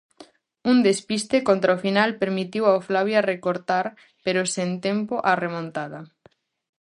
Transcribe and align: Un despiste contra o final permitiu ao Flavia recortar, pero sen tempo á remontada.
Un 0.71 0.77
despiste 0.89 1.37
contra 1.47 1.75
o 1.77 1.81
final 1.85 2.09
permitiu 2.23 2.63
ao 2.67 2.79
Flavia 2.87 3.25
recortar, 3.31 3.85
pero 4.25 4.51
sen 4.55 4.69
tempo 4.87 5.15
á 5.29 5.31
remontada. 5.45 5.99